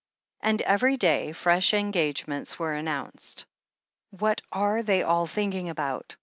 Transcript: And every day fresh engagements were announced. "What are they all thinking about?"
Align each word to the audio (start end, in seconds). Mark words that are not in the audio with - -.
And 0.41 0.63
every 0.63 0.97
day 0.97 1.31
fresh 1.31 1.75
engagements 1.75 2.57
were 2.57 2.73
announced. 2.73 3.45
"What 4.09 4.41
are 4.51 4.81
they 4.81 5.03
all 5.03 5.27
thinking 5.27 5.69
about?" 5.69 6.15